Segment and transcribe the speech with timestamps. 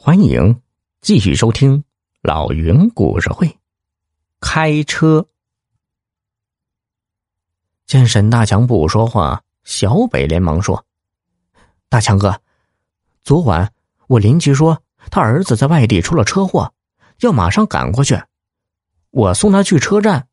[0.00, 0.62] 欢迎
[1.00, 1.82] 继续收听
[2.22, 3.58] 老云故事会。
[4.40, 5.26] 开车，
[7.84, 10.86] 见沈大强不说话，小北连忙说
[11.90, 12.40] ：“大强哥，
[13.24, 13.72] 昨晚
[14.06, 14.80] 我邻居说
[15.10, 16.72] 他儿子在外地出了车祸，
[17.18, 18.22] 要马上赶过去。
[19.10, 20.28] 我送他去车站，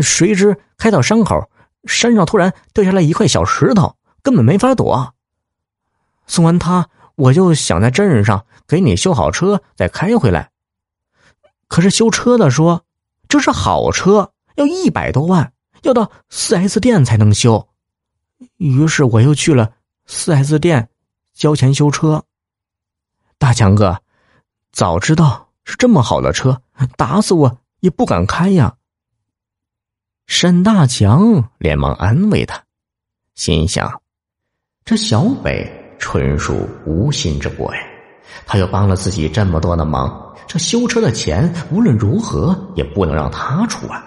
[0.00, 1.50] 谁知开到山口，
[1.84, 5.14] 山上突然掉下来一块小石头，根本没法躲。
[6.26, 10.50] 送完他。”我就想在镇上给你修好车，再开回来。
[11.68, 12.84] 可是修车的说
[13.28, 17.68] 这是好车，要一百多万，要到四 S 店才能修。
[18.56, 19.74] 于是我又去了
[20.06, 20.88] 四 S 店，
[21.32, 22.24] 交钱修车。
[23.38, 24.00] 大强哥，
[24.72, 26.62] 早知道是这么好的车，
[26.96, 28.76] 打死我也不敢开呀。
[30.26, 32.64] 沈大强连忙安慰他，
[33.34, 34.00] 心想：
[34.84, 35.83] 这小北。
[35.98, 37.80] 纯属无心之过呀！
[38.46, 44.04] 他又帮了自己这么多的忙，这修车的钱无论如何也不能让他出啊！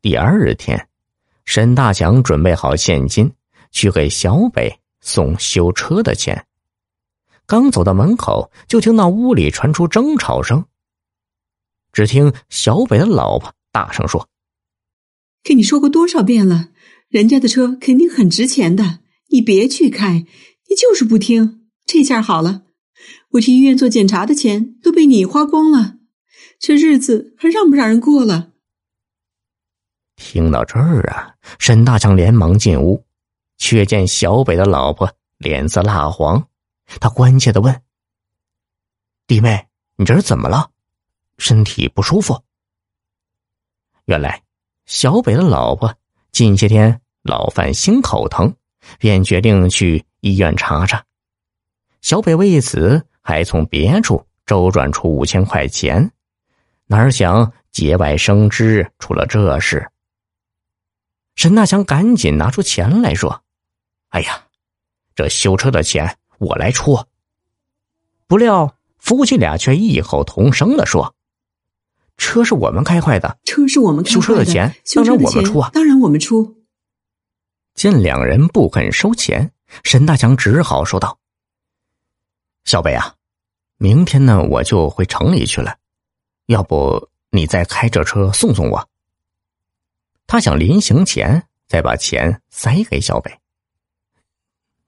[0.00, 0.88] 第二天，
[1.44, 3.30] 沈大强准备好现金
[3.70, 6.46] 去给小北送修车的钱，
[7.46, 10.64] 刚走到门口，就听到屋里传出争吵声。
[11.92, 14.28] 只听小北的老婆大声说
[15.42, 16.68] ：“跟你说过多少遍了，
[17.08, 18.99] 人家的车肯定很值钱的。”
[19.30, 20.26] 你别去开，
[20.68, 21.68] 你就是不听。
[21.86, 22.62] 这下好了，
[23.30, 25.96] 我去医院做检查的钱都被你花光了，
[26.58, 28.52] 这日子还让不让人过了？
[30.16, 33.04] 听到这儿啊，沈大强连忙进屋，
[33.56, 36.46] 却见小北的老婆脸色蜡黄，
[37.00, 37.82] 他关切的问
[39.26, 40.70] ：“弟妹，你这是怎么了？
[41.38, 42.42] 身体不舒服？”
[44.04, 44.42] 原来，
[44.86, 45.94] 小北的老婆
[46.32, 48.54] 近些天老犯心口疼。
[48.98, 51.04] 便决定去医院查查。
[52.00, 56.10] 小北为此还从别处周转出五千块钱，
[56.86, 59.90] 哪想节外生枝，出了这事。
[61.36, 63.42] 沈大强赶紧拿出钱来说
[64.10, 64.44] ：“哎呀，
[65.14, 66.98] 这修车的钱我来出。”
[68.26, 71.14] 不料夫妻俩却异口同声的说
[72.16, 76.56] ：“车是我们开坏的，车是我们修车的钱，当然我们出啊，当然我们出。”
[77.74, 79.50] 见两人不肯收钱，
[79.84, 81.18] 沈大强只好说道
[82.64, 83.14] ：“小北啊，
[83.78, 85.76] 明天呢我就回城里去了，
[86.46, 88.88] 要不你再开着车送送我？”
[90.26, 93.36] 他想临行前再把钱塞给小北。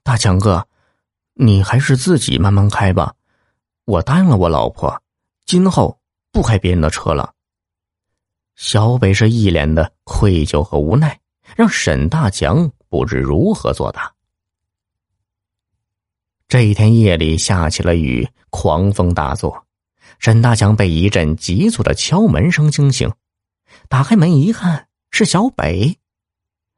[0.03, 0.67] 大强哥，
[1.35, 3.15] 你还是自己慢慢开吧，
[3.85, 5.03] 我答应了我老婆，
[5.47, 5.99] 今后
[6.31, 7.35] 不开别人的车了。
[8.55, 11.19] 小北是一脸的愧疚和无奈，
[11.57, 12.71] 让沈大强。
[12.93, 14.13] 不知如何作答。
[16.47, 19.65] 这一天夜里下起了雨，狂风大作。
[20.19, 23.11] 沈大强被一阵急促的敲门声惊醒，
[23.89, 25.97] 打开门一看，是小北。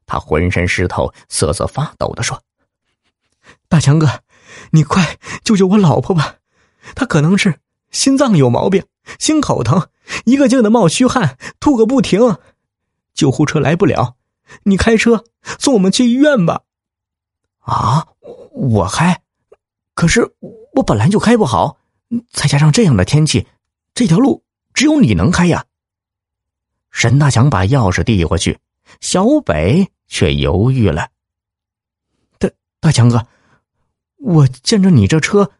[0.06, 2.40] 他浑身湿透，瑟瑟发抖的说
[3.68, 4.08] ：“大强哥，
[4.70, 6.36] 你快救救我老婆吧！
[6.94, 7.58] 她可能是
[7.90, 8.86] 心脏有毛病，
[9.18, 9.88] 心口疼，
[10.26, 12.38] 一个劲的冒虚汗，吐个不停。
[13.14, 14.14] 救护车来不了。”
[14.62, 15.24] 你开车
[15.58, 16.62] 送我们去医院吧。
[17.60, 18.06] 啊，
[18.52, 19.22] 我开，
[19.94, 20.34] 可是
[20.72, 21.78] 我本来就开不好，
[22.30, 23.46] 再加上这样的天气，
[23.94, 24.44] 这条路
[24.74, 25.64] 只有你能开呀。
[26.90, 28.58] 沈大强把钥匙递过去，
[29.00, 31.08] 小北却犹豫了。
[32.38, 32.50] 大
[32.80, 33.26] 大强哥，
[34.18, 35.50] 我见着你这车，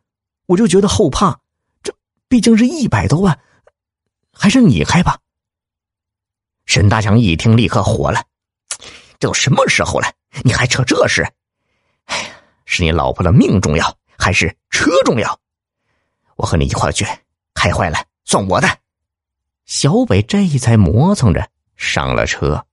[0.46, 1.40] 我就觉得后怕，
[1.82, 1.94] 这
[2.28, 3.40] 毕竟是一百多万，
[4.32, 5.18] 还是你开吧。
[6.66, 8.22] 沈大强一听，立刻火了。
[9.18, 11.22] 都什么时候了，你还扯这事？
[12.06, 12.28] 哎呀，
[12.64, 15.40] 是你老婆的命重要，还是车重要？
[16.36, 17.06] 我和你一块去，
[17.54, 18.78] 开坏了算我的。
[19.64, 22.66] 小北这才磨蹭着上了车。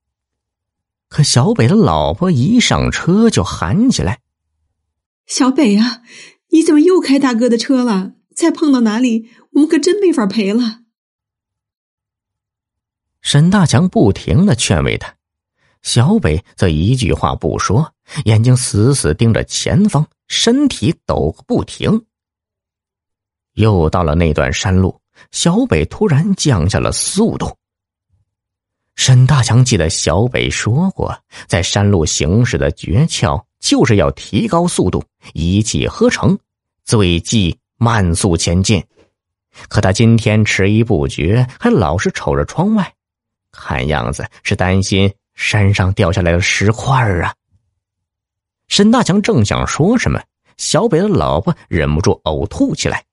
[1.08, 4.20] 可小北的老婆一上车就喊起来
[5.26, 6.02] ：“小北啊，
[6.50, 8.12] 你怎么又开大哥的车了？
[8.34, 10.80] 再碰到哪里，我们可真没法赔了。”
[13.20, 15.16] 沈大强不停的劝慰他。
[15.82, 17.92] 小北则一句话不说，
[18.24, 22.04] 眼睛死死盯着前方，身体抖个不停。
[23.54, 24.98] 又到了那段山路，
[25.30, 27.54] 小北突然降下了速度。
[28.94, 31.18] 沈大强记得小北说过，
[31.48, 35.02] 在山路行驶的诀窍就是要提高速度，
[35.34, 36.38] 一气呵成，
[36.84, 38.82] 最忌慢速前进。
[39.68, 42.94] 可他今天迟疑不决，还老是瞅着窗外，
[43.50, 45.12] 看样子是担心。
[45.42, 47.34] 山上掉下来的石块啊！
[48.68, 50.22] 沈大强正想说什么，
[50.56, 53.04] 小北的老婆忍不住呕吐起来，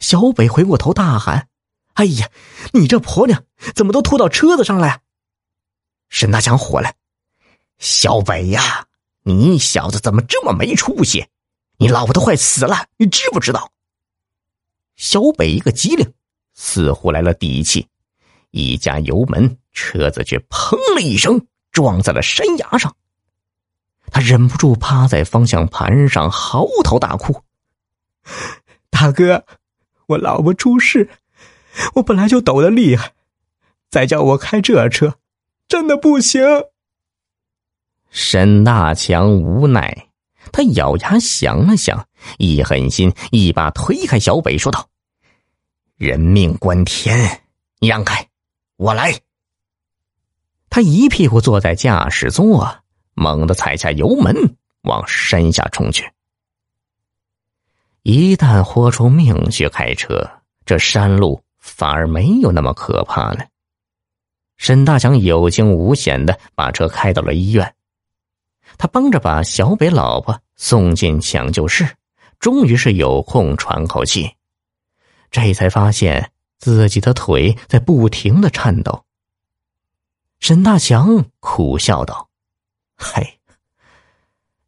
[0.00, 1.48] 小北回过头大喊
[1.92, 2.30] ：“哎呀，
[2.72, 3.44] 你这婆娘
[3.74, 5.02] 怎么都吐到车子上来？”
[6.08, 6.90] 沈大强火了
[7.78, 8.86] ：“小北呀，
[9.22, 11.26] 你小子怎么这么没出息？
[11.76, 13.70] 你老婆都快死了，你知不知道？”
[14.96, 16.10] 小北一个机灵，
[16.54, 17.86] 似乎来了底气，
[18.50, 21.38] 一加油门，车子却砰的一声
[21.76, 22.96] 撞在了山崖上。
[24.10, 27.42] 他忍不住趴在方向盘上嚎啕大哭
[28.88, 29.44] ：“大哥，
[30.06, 31.10] 我老婆出事，
[31.96, 33.12] 我本来就抖得厉害，
[33.90, 35.18] 再叫我开这车，
[35.68, 36.42] 真的不行。”
[38.10, 40.08] 沈大强无奈，
[40.52, 42.08] 他咬牙想了想，
[42.38, 44.88] 一狠心，一把推开小北，说道
[45.98, 47.42] ：“人命关天，
[47.80, 48.26] 你让开，
[48.76, 49.12] 我来。”
[50.76, 52.76] 他一屁股坐在驾驶座。
[53.14, 54.36] 猛地踩下油门，
[54.82, 56.12] 往山下冲去。
[58.02, 60.30] 一旦豁出命去开车，
[60.66, 63.46] 这山路反而没有那么可怕了。
[64.58, 67.74] 沈大强有惊无险的把车开到了医院，
[68.76, 71.88] 他帮着把小北老婆送进抢救室，
[72.38, 74.30] 终于是有空喘口气，
[75.30, 79.05] 这才发现自己的腿在不停的颤抖。
[80.38, 82.28] 沈大强苦笑道。
[82.96, 83.40] 嘿，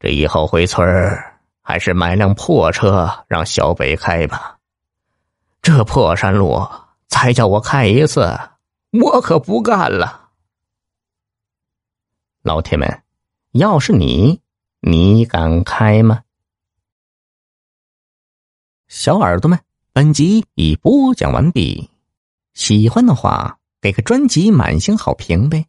[0.00, 4.58] 这以后回村儿还是买辆破车让小北开吧。
[5.62, 6.66] 这破山路
[7.06, 8.38] 再叫我开一次，
[8.92, 10.30] 我可不干了。
[12.42, 13.02] 老铁们，
[13.52, 14.40] 要是你，
[14.80, 16.22] 你敢开吗？
[18.88, 19.60] 小耳朵们，
[19.92, 21.90] 本集已播讲完毕，
[22.54, 25.66] 喜欢的话给个专辑满星好评呗。